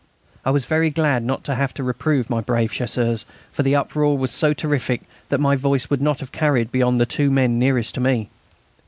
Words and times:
I 0.43 0.49
was 0.49 0.65
very 0.65 0.89
glad 0.89 1.23
not 1.23 1.43
to 1.43 1.53
have 1.53 1.75
to 1.75 1.83
reprove 1.83 2.27
my 2.27 2.41
brave 2.41 2.71
Chasseurs, 2.73 3.27
for 3.51 3.61
the 3.61 3.75
uproar 3.75 4.17
was 4.17 4.31
so 4.31 4.51
terrific 4.51 5.03
that 5.29 5.39
my 5.39 5.55
voice 5.55 5.91
would 5.91 6.01
not 6.01 6.21
have 6.21 6.31
carried 6.31 6.71
beyond 6.71 6.99
the 6.99 7.05
two 7.05 7.29
men 7.29 7.59
nearest 7.59 7.93
to 7.93 8.01
me. 8.01 8.31